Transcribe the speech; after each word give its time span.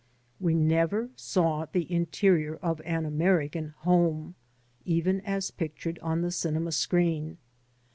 We 0.39 0.55
never 0.55 1.11
saw 1.15 1.67
the 1.71 1.85
interior 1.91 2.55
of 2.55 2.81
an 2.85 3.05
American 3.05 3.75
home, 3.81 4.33
even 4.83 5.21
as 5.27 5.51
pictured 5.51 5.99
on 5.99 6.23
the 6.23 6.31
cinema 6.31 6.71
screen. 6.71 7.37